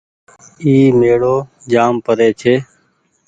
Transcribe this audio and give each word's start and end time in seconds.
اي 0.63 0.73
ميڙو 0.99 1.35
جآم 1.71 1.93
پري 2.05 2.29
ڇي۔ 2.39 2.53